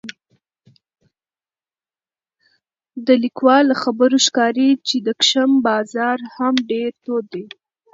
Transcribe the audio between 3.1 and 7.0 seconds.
لیکوال له خبرو ښکاري چې د کشم بازار هم ډېر